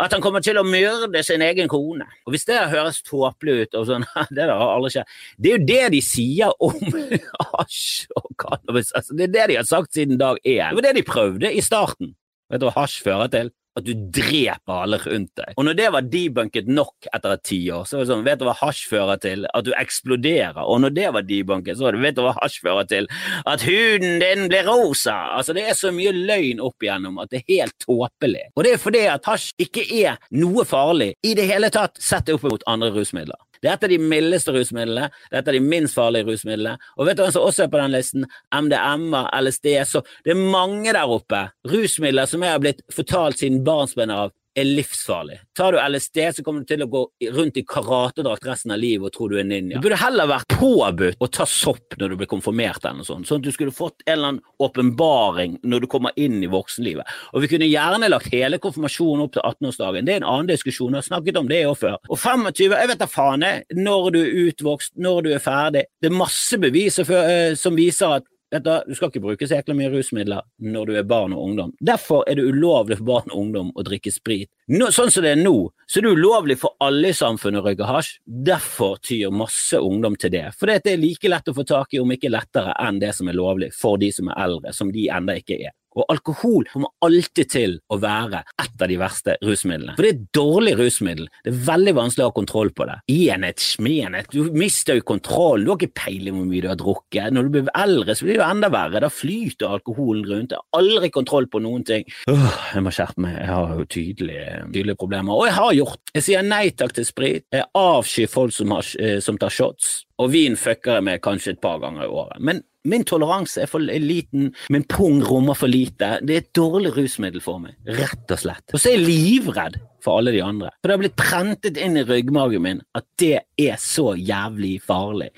[0.00, 2.06] at han kommer til å myrde sin egen kone.
[2.24, 5.68] Og Hvis det høres tåpelig ut, og sånn, det har aldri skjedd Det er jo
[5.68, 6.96] det de sier om
[7.52, 8.94] hasj og cannabis.
[8.96, 10.72] Altså, det er det de har sagt siden dag én.
[10.72, 12.16] Det var det de prøvde i starten.
[12.48, 13.52] Vet du hva hasj fører til?
[13.76, 15.52] At du dreper alle rundt deg.
[15.56, 18.46] Og når det var debunket nok etter et tiår, så var det sånn, vet du
[18.48, 19.46] hva hasj fører til?
[19.52, 20.62] At du eksploderer.
[20.64, 23.10] Og når det var debunket, så var det, vet du hva hasj fører til?
[23.44, 25.16] At huden din blir rosa.
[25.36, 28.46] Altså, det er så mye løgn opp igjennom at det er helt tåpelig.
[28.56, 32.32] Og det er fordi at hasj ikke er noe farlig i det hele tatt, sett
[32.32, 33.38] opp mot andre rusmidler.
[33.62, 36.76] Det er et av de mildeste rusmidlene, det er et av de minst farlige rusmidlene.
[36.96, 38.26] Og vet du hvem som også er på den listen?
[38.54, 41.46] MDMA, LSD, så det er mange der oppe.
[41.68, 45.38] Rusmidler som jeg har blitt fortalt siden barnsben av er livsfarlig.
[45.56, 47.02] Tar du LSD, så kommer du til å gå
[47.36, 49.78] rundt i karatedrakt resten av livet og tro du er ninja.
[49.78, 53.28] Du burde heller vært påbudt å ta sopp når du blir konfirmert, eller noe sånt,
[53.28, 57.16] sånn at du skulle fått en eller annen åpenbaring når du kommer inn i voksenlivet.
[57.34, 60.08] Og vi kunne gjerne lagt hele konfirmasjonen opp til 18-årsdagen.
[60.08, 61.98] Det er en annen diskusjon, jeg har snakket om det òg før.
[62.08, 65.84] Og 25, jeg vet da faen, jeg, når du er utvokst, når du er ferdig.
[66.00, 69.90] Det er masse bevis eh, som viser at du skal ikke bruke så jækla mye
[69.90, 71.72] rusmidler når du er barn og ungdom.
[71.80, 74.50] Derfor er det ulovlig for barn og ungdom å drikke sprit.
[74.70, 75.54] Nå, sånn som det er nå,
[75.86, 78.20] så er det ulovlig for alle i samfunnet å røyke hasj.
[78.26, 80.46] Derfor tyr masse ungdom til det.
[80.58, 83.30] For det er like lett å få tak i, om ikke lettere, enn det som
[83.30, 85.74] er lovlig for de som er eldre, som de enda ikke er.
[85.96, 89.96] Og alkohol kommer alltid til å være et av de verste rusmidlene.
[89.96, 91.28] For det er et dårlig rusmiddel.
[91.44, 92.98] Det er veldig vanskelig å ha kontroll på det.
[93.16, 95.64] Enhet, smenhet, du mister jo kontroll.
[95.64, 97.32] Du har ikke peiling hvor mye du har drukket.
[97.32, 99.02] Når du blir eldre, så blir det jo enda verre.
[99.06, 100.54] Da flyter alkoholen rundt.
[100.54, 102.06] Jeg har aldri kontroll på noen ting.
[102.32, 103.38] Åh, jeg må skjerpe meg.
[103.40, 105.36] Jeg har jo tydelige, tydelige problemer.
[105.36, 106.02] Og jeg har gjort.
[106.16, 107.46] Jeg sier nei takk til sprit.
[107.54, 110.02] Jeg avskyr folk som, har, eh, som tar shots.
[110.22, 112.40] Og vin fucker jeg med kanskje et par ganger i året.
[112.40, 116.16] Men Min toleranse er for liten, min pung rommer for lite.
[116.22, 118.64] Det er et dårlig rusmiddel for meg, rett og slett.
[118.72, 120.70] Og så er jeg livredd for alle de andre.
[120.78, 125.32] For det har blitt prentet inn i ryggmagen min at det er så jævlig farlig.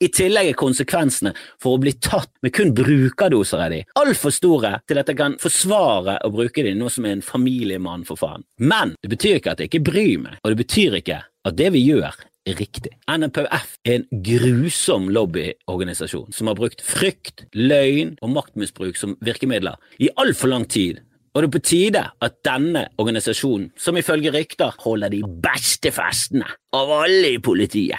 [0.00, 4.78] I tillegg er konsekvensene for å bli tatt med kun brukerdoser av de altfor store
[4.88, 8.46] til at jeg kan forsvare å bruke de nå som er en familiemann, for faen.
[8.56, 11.74] Men det betyr ikke at jeg ikke bryr meg, og det betyr ikke at det
[11.74, 12.92] vi gjør riktig.
[13.08, 20.10] NPF er en grusom lobbyorganisasjon som har brukt frykt, løgn og maktmisbruk som virkemidler i
[20.20, 21.00] altfor lang tid.
[21.34, 26.46] Og det er på tide at denne organisasjonen, som ifølge rykter holder de beste festene
[26.74, 27.98] av alle i politiet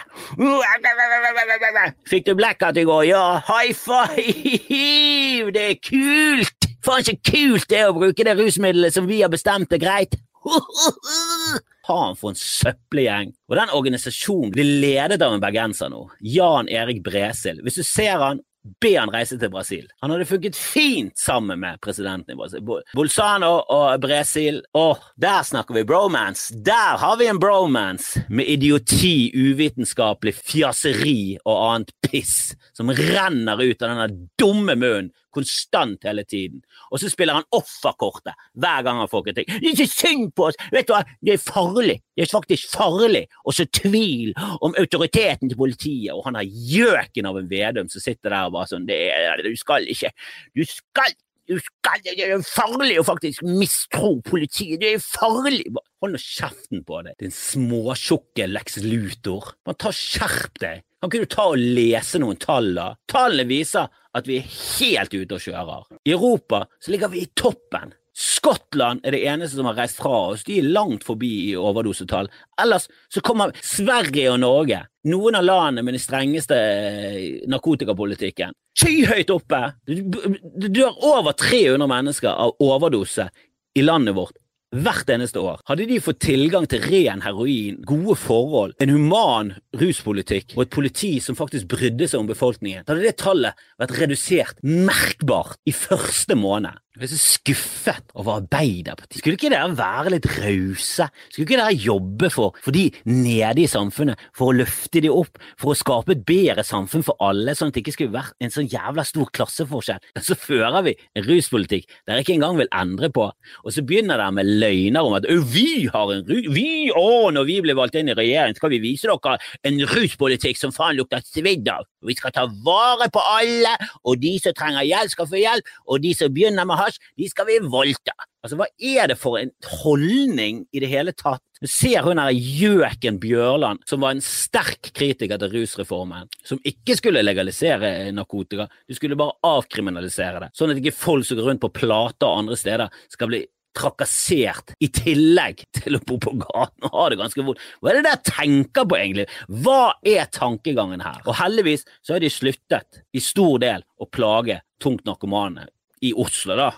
[2.08, 3.02] Fikk du blackout i går?
[3.10, 5.52] Ja, high five!
[5.52, 6.70] Det er kult!
[6.86, 10.16] Faen så kult det er å bruke det rusmiddelet som vi har bestemt er greit!
[11.86, 13.32] Faen for en søppelgjeng.
[13.50, 17.62] Og den organisasjonen blir ledet av en bergenser nå, Jan Erik Bresil.
[17.64, 18.42] Hvis du ser han,
[18.82, 19.86] be han reise til Brasil.
[20.02, 22.64] Han hadde funket fint sammen med presidenten i Brasil.
[22.96, 24.62] Bolzano og Bresil.
[24.74, 26.54] Åh, der snakker vi bromance!
[26.66, 33.82] Der har vi en bromance med idioti, uvitenskapelig fjaseri og annet piss som renner ut
[33.82, 36.62] av denne dumme munnen konstant hele tiden.
[36.90, 39.52] Og så spiller han offerkortet hver gang han får kritikk.
[39.52, 40.58] Det er ikke synd på oss!
[40.72, 41.98] Vet du hva, det er farlig!
[42.16, 44.32] Det er faktisk farlig å så tvil
[44.64, 48.56] om autoriteten til politiet, og han har gjøken av en Vedum som sitter der og
[48.56, 50.10] bare sånn det er, Du skal ikke
[50.56, 51.14] Du skal
[51.46, 54.80] du skal, det er farlig å faktisk mistro politiet.
[54.82, 55.62] Det er farlig!
[56.02, 59.52] Hold nå kjeften på deg, din småtjukke Lex Luthor.
[59.68, 60.82] Man tar Skjerp deg!
[60.98, 62.88] Kan ikke du ta og lese noen tall, da?
[63.06, 63.86] Tallene viser
[64.16, 65.86] at vi er helt ute og kjører.
[66.06, 67.94] I Europa så ligger vi i toppen.
[68.16, 70.44] Skottland er det eneste som har reist fra oss.
[70.46, 72.30] De er langt forbi i overdosetall.
[72.62, 74.78] Ellers så kommer Sverige og Norge,
[75.10, 79.60] noen av landene med den strengeste eh, narkotikapolitikken, skyhøyt oppe.
[79.84, 83.28] Det dør over 300 mennesker av overdose
[83.76, 84.40] i landet vårt
[84.84, 85.60] hvert eneste år.
[85.68, 91.12] Hadde de fått tilgang til ren heroin, gode forhold, en human ruspolitikk og et politi
[91.22, 96.38] som faktisk brydde seg om befolkningen, da hadde det tallet vært redusert merkbart i første
[96.38, 96.76] måned.
[96.96, 99.18] Jeg er så skuffet over Arbeiderpartiet.
[99.20, 101.04] Skulle ikke dere være litt rause?
[101.28, 105.36] Skulle ikke dere jobbe for, for de nede i samfunnet, for å løfte de opp,
[105.60, 108.54] for å skape et bedre samfunn for alle, sånn at det ikke skulle vært en
[108.54, 110.00] sånn jævla stor klasseforskjell?
[110.24, 114.32] Så fører vi en ruspolitikk dere ikke engang vil endre på, og så begynner dere
[114.38, 116.48] med løgner om at vi har en rus...
[116.56, 119.36] Vi, å, når vi blir valgt inn i regjering, skal vi vise dere
[119.68, 121.84] en ruspolitikk som faen lukter svidd av.
[122.06, 123.76] Vi skal ta vare på alle,
[124.08, 127.28] og de som trenger hjelp, skal få hjelp, og de som begynner med hasj, de
[127.30, 128.14] skal vi voldta.
[128.44, 131.42] Altså, Hva er det for en holdning i det hele tatt?
[131.60, 136.98] Du ser hun her gjøken Bjørland, som var en sterk kritiker til rusreformen, som ikke
[136.98, 141.64] skulle legalisere narkotika, du skulle bare avkriminalisere det, sånn at ikke folk som går rundt
[141.64, 143.44] på plater og andre steder skal bli
[143.76, 147.62] trakassert i tillegg til å bo på gaten og ha det ganske vondt.
[147.80, 149.26] Hva er det der tenker på, egentlig?
[149.64, 151.20] Hva er tankegangen her?
[151.26, 155.68] Og heldigvis så har de sluttet i stor del å plage tungt narkomane
[156.06, 156.70] i Oslo, da.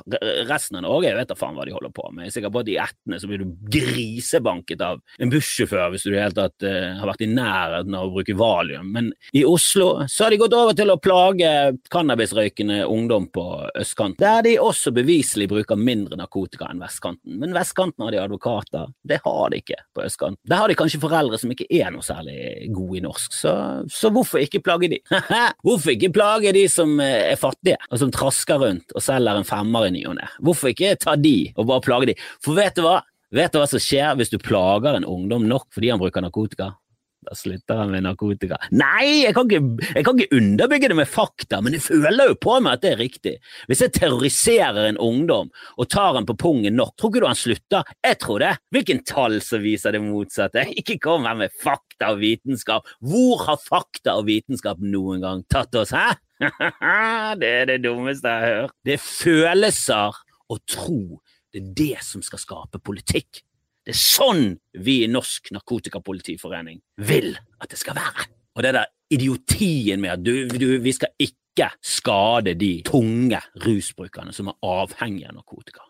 [0.49, 2.27] Resten av Norge jeg vet da faen hva de holder på med.
[2.27, 6.07] Jeg er sikker på at i Etne så blir du grisebanket av en bussjåfør hvis
[6.07, 8.91] du i det hele tatt uh, har vært i nærheten av å bruke valium.
[8.95, 11.53] Men i Oslo så har de gått over til å plage
[11.93, 13.47] cannabisrøykende ungdom på
[13.79, 17.39] østkanten, der de også beviselig bruker mindre narkotika enn vestkanten.
[17.41, 18.93] Men vestkanten har de advokater.
[19.09, 20.41] Det har de ikke på østkanten.
[20.49, 23.53] Der har de kanskje foreldre som ikke er noe særlig gode i norsk, så,
[23.93, 25.01] så hvorfor ikke plage de?
[25.67, 29.49] hvorfor ikke plage de som eh, er fattige, og som trasker rundt og selger en
[29.49, 30.29] femmer i ny og ne.
[30.45, 32.19] Hvorfor ikke ta de og bare plage de?
[32.45, 33.01] For vet du hva?
[33.35, 36.73] Vet du hva som skjer hvis du plager en ungdom nok fordi han bruker narkotika?
[37.29, 38.57] Da slutter han med narkotika.
[38.73, 42.37] Nei, jeg kan, ikke, jeg kan ikke underbygge det med fakta, men jeg føler jo
[42.41, 43.35] på meg at det er riktig.
[43.69, 47.41] Hvis jeg terroriserer en ungdom og tar han på pungen nok, tror ikke du han
[47.41, 47.91] slutter?
[48.07, 48.55] Jeg tror det.
[48.73, 50.65] Hvilken tall som viser det motsatte?
[50.81, 52.89] Ikke kom her med fakta og vitenskap.
[53.05, 56.15] Hvor har fakta og vitenskap noen gang tatt oss, hæ?
[57.41, 58.77] Det er det dummeste jeg har hørt.
[58.85, 61.03] Det er følelser og tro.
[61.53, 63.43] Det er det som skal skape politikk.
[63.85, 64.53] Det er sånn
[64.85, 68.29] vi i Norsk Narkotikapolitiforening vil at det skal være.
[68.59, 74.35] Og det der idiotien med at du, du, vi skal ikke skade de tunge rusbrukerne
[74.37, 75.87] som er avhengige av narkotika.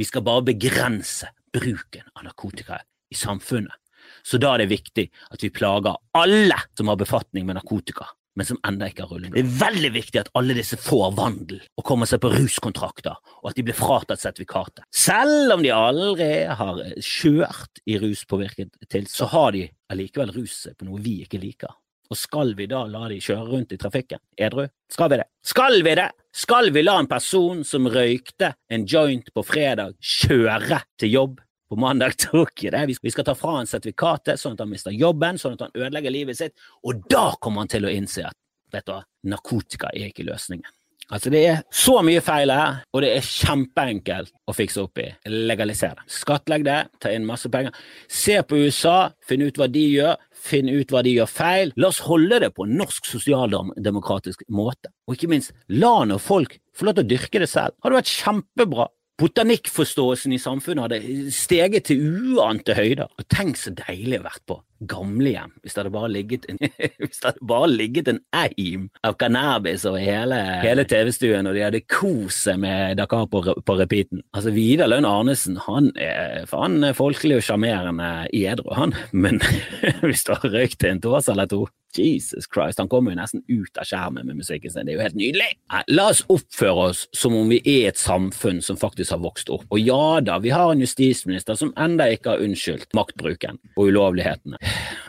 [0.00, 2.80] Vi skal bare begrense bruken av narkotika
[3.12, 3.76] i samfunnet.
[4.24, 8.48] Så da er det viktig at vi plager alle som har befatning med narkotika, men
[8.48, 9.32] som ennå ikke har rullet.
[9.34, 13.50] Det er veldig viktig at alle disse får vandel og kommer seg på ruskontrakter, og
[13.50, 14.84] at de blir fratatt sertifikatet.
[14.94, 20.88] Selv om de aldri har kjørt i ruspåvirket til, så har de allikevel rus på
[20.88, 21.72] noe vi ikke liker.
[22.06, 24.68] Og skal vi da la de kjøre rundt i trafikken edru?
[24.92, 25.26] Skal vi det?
[25.42, 26.10] Skal vi det?
[26.36, 31.78] Skal vi la en person som røykte en joint på fredag, kjøre til jobb på
[31.80, 32.16] mandag?
[32.26, 32.96] tok jeg det.
[33.02, 36.14] Vi skal ta fra han sertifikatet, sånn at han mister jobben, sånn at han ødelegger
[36.14, 38.38] livet sitt, og da kommer han til å innse at
[38.74, 38.96] vet du,
[39.30, 40.66] narkotika er ikke løsningen.
[41.06, 45.06] Altså Det er så mye feil her, og det er kjempeenkelt å fikse opp i.
[45.30, 46.02] Legalisere.
[46.10, 47.76] Skattlegg det, ta inn masse penger.
[48.10, 51.70] Se på USA, finn ut hva de gjør, finn ut hva de gjør feil.
[51.78, 54.90] La oss holde det på en norsk sosialdemokratisk måte.
[55.06, 57.76] Og ikke minst, la nå folk få lov til å dyrke det selv.
[57.76, 58.90] Det Hadde vært kjempebra.
[59.16, 62.02] Botanikkforståelsen i samfunnet hadde steget til
[62.36, 63.08] uante høyder.
[63.16, 66.60] Og tenk så deilig å vært på gamlehjem hvis det hadde bare ligget en,
[67.02, 71.64] hvis det hadde bare ligget en eim av cannabis over hele, hele TV-stuen, og de
[71.66, 74.22] hadde kost seg med Dakar på, på repeaten.
[74.36, 78.94] Altså, Vidar Lønn Arnesen han er faen folkelig og sjarmerende edru, han.
[79.12, 79.40] Men
[80.06, 81.66] hvis du har røykt en tåse eller to
[81.98, 84.86] Jesus Christ, han kommer jo nesten ut av skjermen med musikken sin.
[84.86, 85.48] Det er jo helt nydelig.
[85.92, 89.66] La oss oppføre oss som om vi er et samfunn som faktisk har vokst opp.
[89.70, 94.60] Og ja da, vi har en justisminister som enda ikke har unnskyldt maktbruken og ulovlighetene.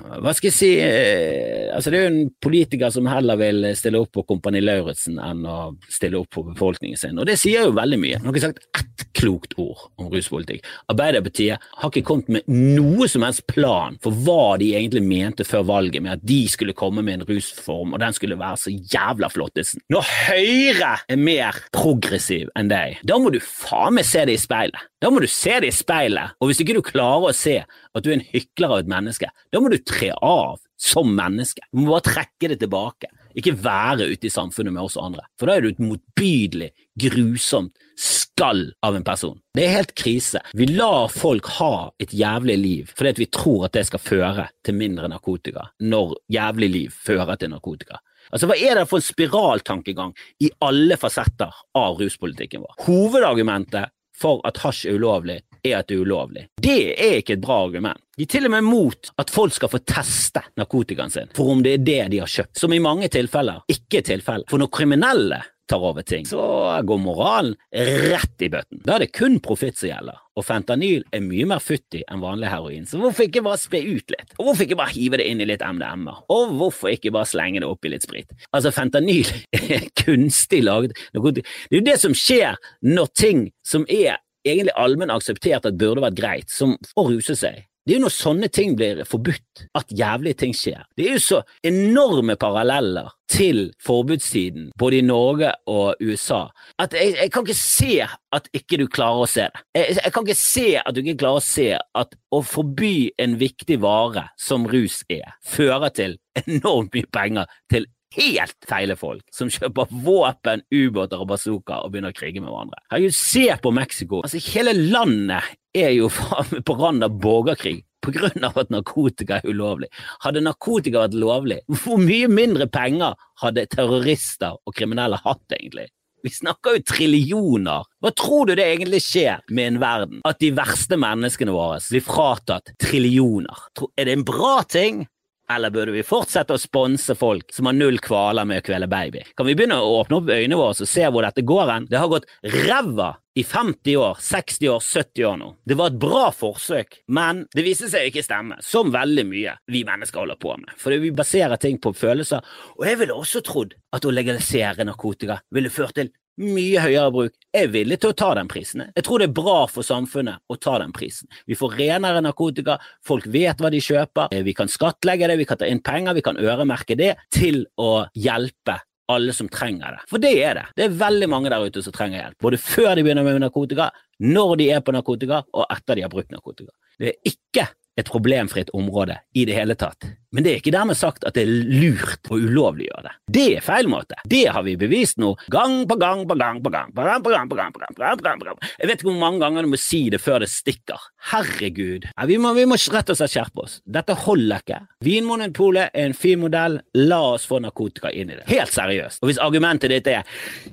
[0.08, 4.00] Hva skal jeg si eh, altså Det er jo en politiker som heller vil stille
[4.00, 5.58] opp på Kompani Lauritzen enn å
[5.92, 8.20] stille opp på befolkningen sin, og det sier jo veldig mye.
[8.22, 10.66] Nå har ikke sagt ett klokt ord om ruspolitikk.
[10.92, 15.66] Arbeiderpartiet har ikke kommet med noe som helst plan for hva de egentlig mente før
[15.72, 19.32] valget med at de skulle komme med en rusform, og den skulle være så jævla
[19.34, 19.84] flottesen.
[19.94, 24.42] Når Høyre er mer progressiv enn deg, da må du faen meg se det i
[24.42, 24.88] speilet.
[24.98, 28.04] Da må du se det i speilet, og hvis ikke du klarer å se at
[28.04, 31.62] du er en hykler av et menneske, da må du tre av som menneske.
[31.70, 33.10] Du må bare trekke det tilbake.
[33.38, 37.76] Ikke være ute i samfunnet med oss andre, for da er du et motbydelig, grusomt
[38.02, 39.38] skall av en person.
[39.54, 40.42] Det er helt krise.
[40.58, 44.48] Vi lar folk ha et jævlig liv fordi at vi tror at det skal føre
[44.66, 48.02] til mindre narkotika, når jævlig liv fører til narkotika.
[48.34, 52.74] Altså, Hva er det for en spiraltankegang i alle fasetter av ruspolitikken vår?
[52.88, 56.48] Hovedargumentet for at hasj er ulovlig, er at det er ulovlig.
[56.62, 58.02] Det er ikke et bra argument.
[58.18, 61.62] De er til og med mot at folk skal få teste narkotikaen sin for om
[61.66, 64.50] det er det de har kjøpt, som i mange tilfeller ikke er tilfellet.
[64.50, 66.40] For når kriminelle tar over ting, så
[66.88, 68.82] går moralen rett i bøtten.
[68.86, 72.52] Da er det kun profitt som gjelder, og fentanyl er mye mer futtig enn vanlig
[72.52, 74.36] heroin, så hvorfor ikke bare spe ut litt?
[74.38, 76.16] Og hvorfor ikke bare hive det inn i litt MDMA?
[76.34, 78.32] Og hvorfor ikke bare slenge det opp i litt sprit?
[78.52, 84.22] Altså, fentanyl er kunstig laget Det er jo det som skjer når ting som er
[84.48, 87.66] egentlig allmenn akseptert at burde vært greit, som å ruse seg.
[87.88, 90.82] Det er jo når sånne ting blir forbudt, at jævlige ting skjer.
[91.00, 96.42] Det er jo så enorme paralleller til forbudstiden, både i Norge og USA,
[96.84, 97.94] at jeg, jeg kan ikke se
[98.36, 99.64] at ikke du klarer å se det.
[99.80, 103.40] Jeg, jeg, kan ikke se at du ikke klarer å se at å forby en
[103.40, 109.50] viktig vare, som rus er, fører til enormt mye penger til helt feile folk som
[109.52, 112.80] kjøper våpen, ubåter og bazooka og begynner å krige med hverandre.
[112.92, 114.22] Herregud, se på Mexico.
[114.24, 116.10] Altså, hele landet er jo
[116.68, 119.90] på randen av borgerkrig på grunn av at narkotika er ulovlig.
[120.24, 125.90] Hadde narkotika vært lovlig, hvor mye mindre penger hadde terrorister og kriminelle hatt, egentlig?
[126.26, 127.86] Vi snakker jo trillioner.
[128.02, 130.24] Hva tror du det egentlig skjer med en verden?
[130.28, 133.68] At de verste menneskene våre blir fratatt trillioner?
[133.96, 135.06] Er det en bra ting?
[135.50, 139.24] Eller burde vi fortsette å sponse folk som har null kvaler med å kvele baby?
[139.38, 141.88] Kan vi begynne å åpne opp øynene våre og se hvor dette går hen?
[141.88, 142.28] Det har gått
[142.68, 145.50] ræva i 50 år, 60 år, 70 år nå.
[145.64, 149.84] Det var et bra forsøk, men det viste seg ikke stemme, som veldig mye vi
[149.88, 150.74] mennesker holder på med.
[150.82, 152.42] Fordi vi baserer ting på følelser,
[152.76, 157.36] og jeg ville også trodd at å legalisere narkotika ville ført til mye høyere bruk.
[157.58, 158.86] Er villig til å ta den prisen.
[158.96, 161.30] Jeg tror det er bra for samfunnet å ta den prisen.
[161.50, 165.62] Vi får renere narkotika, folk vet hva de kjøper, vi kan skattlegge det, vi kan
[165.62, 170.02] ta inn penger, vi kan øremerke det til å hjelpe alle som trenger det.
[170.12, 170.66] For det er det.
[170.76, 172.38] Det er veldig mange der ute som trenger hjelp.
[172.44, 173.90] Både før de begynner med narkotika,
[174.24, 176.74] når de er på narkotika, og etter de har brukt narkotika.
[176.98, 180.06] Det er ikke et problemfritt område i det hele tatt.
[180.36, 183.14] Men det er ikke dermed sagt at det er lurt å gjøre det.
[183.34, 184.20] Det er feil måte.
[184.30, 186.92] Det har vi bevist nå, gang på gang på gang på gang.
[186.94, 188.62] på gang, på gang, på gang, på gang, på gang, på gang, på gang.
[188.78, 191.10] Jeg vet ikke hvor mange ganger du må si det før det stikker.
[191.32, 192.06] Herregud.
[192.12, 193.80] Ja, vi, må, vi må rett og slett skjerpe oss.
[193.86, 194.82] Dette holder ikke.
[195.08, 196.80] Vinmonopolet er en fin modell.
[197.02, 198.46] La oss få narkotika inn i det.
[198.52, 199.24] Helt seriøst.
[199.24, 200.28] Og hvis argumentet ditt er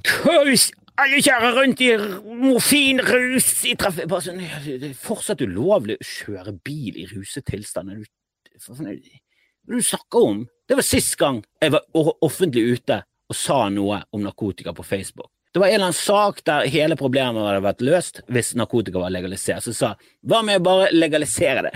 [0.04, 1.90] «Køys, alle kjører rundt i
[2.44, 8.04] morfinrus i trafikk sånn, Det er fortsatt ulovlig å kjøre bil i ruset tilstand.
[9.64, 10.44] Du snakker om?
[10.68, 11.84] Det var sist gang jeg var
[12.24, 15.30] offentlig ute og sa noe om narkotika på Facebook.
[15.54, 19.12] Det var en eller annen sak der hele problemet hadde vært løst hvis narkotika var
[19.14, 19.62] legalisert.
[19.62, 19.92] Så sa
[20.26, 21.72] hva med å bare legalisere det?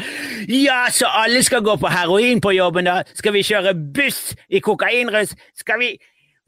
[0.51, 3.05] Ja, så alle skal gå på heroin på jobben, da?
[3.15, 5.37] Skal vi kjøre buss i kokainrus?
[5.63, 5.93] Skal vi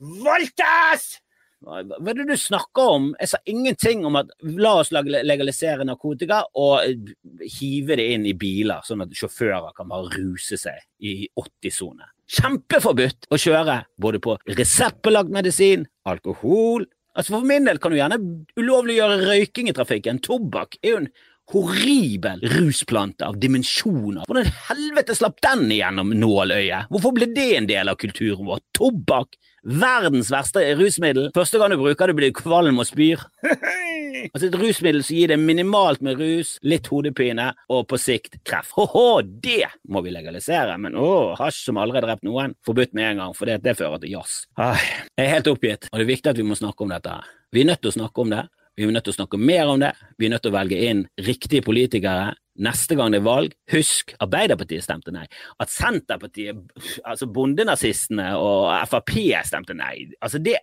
[0.01, 1.20] voldtas?
[1.61, 3.09] Hva er det du snakker om?
[3.21, 7.13] Jeg sa ingenting om at la oss legalisere narkotika og eh,
[7.59, 12.09] hive det inn i biler, sånn at sjåfører kan bare ruse seg i 80-sone.
[12.31, 16.89] Kjempeforbudt å kjøre både på reseptbelagt medisin, alkohol
[17.19, 18.21] Altså For min del kan du gjerne
[18.55, 20.21] ulovliggjøre røyking i trafikken.
[20.23, 21.09] Tobakk er jo en
[21.51, 24.23] horribel rusplante av dimensjoner.
[24.29, 26.87] Hvordan helvete slapp den igjennom nåløyet?
[26.93, 28.63] Hvorfor ble det en del av kulturen vår?
[28.79, 29.35] Tobakk!
[29.63, 31.29] Verdens verste rusmiddel.
[31.37, 33.23] Første gang du bruker det, blir du kvalm og spyr.
[34.33, 38.73] altså Et rusmiddel som gir deg minimalt med rus, litt hodepine og på sikt kreft.
[38.79, 43.25] Ho-ho, det må vi legalisere, men å, hasj som allerede drept noen, forbudt med en
[43.25, 44.45] gang, for det, det fører til jazz.
[44.57, 47.19] Jeg er helt oppgitt, og det er viktig at vi må snakke om dette.
[47.21, 47.37] her.
[47.51, 48.45] Vi er nødt til å snakke om det.
[48.81, 49.91] Vi er nødt til å snakke mer om det.
[50.17, 52.31] Vi er nødt til å velge inn riktige politikere.
[52.65, 55.27] Neste gang det er valg, husk Arbeiderpartiet stemte nei.
[55.61, 56.63] At Senterpartiet,
[57.05, 59.13] altså bondenazistene og Frp
[59.49, 60.57] stemte nei, altså det,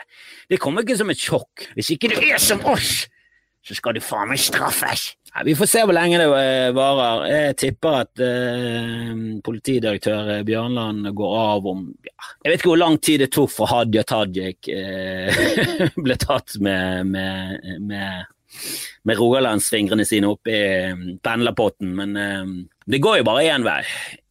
[0.49, 1.67] det kommer ikke som et sjokk.
[1.77, 3.05] Hvis ikke du er som oss,
[3.67, 5.09] så skal du faen meg straffes.
[5.33, 7.25] Ja, vi får se hvor lenge det eh, varer.
[7.29, 9.11] Jeg tipper at eh,
[9.43, 12.15] politidirektør Bjørnland går av om ja,
[12.45, 17.11] Jeg vet ikke hvor lang tid det tok for Hadia Tajik eh, ble tatt med,
[17.11, 18.31] med, med,
[19.03, 22.55] med rogalandsfingrene sine oppi eh, pendlerpotten, men eh,
[22.87, 23.81] det går jo bare én vei.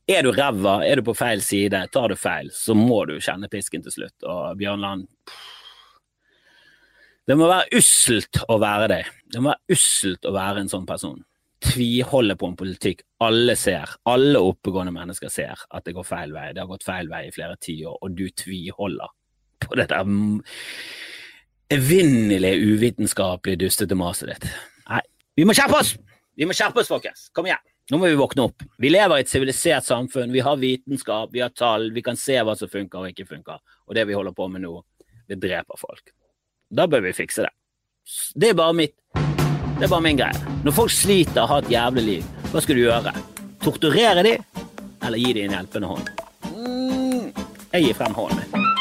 [0.06, 3.50] Er du ræva, er du på feil side, tar du feil, så må du kjenne
[3.52, 4.16] pisken til slutt.
[4.24, 5.08] Og Bjørnland
[7.26, 9.02] det må være usselt å være det.
[9.32, 11.18] Det må være usselt å være en sånn person.
[11.66, 16.50] Tviholde på en politikk alle ser, alle oppegående mennesker ser at det går feil vei.
[16.54, 19.14] Det har gått feil vei i flere tiår, og du tviholder
[19.64, 20.44] på det der evinnelig
[21.74, 24.44] evinnelige, uvitenskapelige, dustete maset ditt.
[24.86, 25.00] Nei,
[25.34, 25.96] vi må skjerpe oss!
[26.36, 27.30] Vi må skjerpe oss, folkens.
[27.34, 27.64] Kom igjen.
[27.90, 28.62] Nå må vi våkne opp.
[28.82, 30.34] Vi lever i et sivilisert samfunn.
[30.34, 33.62] Vi har vitenskap, vi har tall, vi kan se hva som funker og ikke funker.
[33.88, 34.74] Og det vi holder på med nå,
[35.30, 36.12] det dreper folk.
[36.70, 37.52] Da bør vi fikse det.
[38.34, 38.94] Det er bare mitt
[39.76, 40.54] Det er bare min greie.
[40.64, 43.12] Når folk sliter og har et jævlig liv, hva skal du gjøre?
[43.62, 44.62] Torturere dem,
[45.04, 46.08] eller gi dem en hjelpende hånd?
[46.48, 47.28] Mm,
[47.74, 48.75] jeg gir frem hånden min.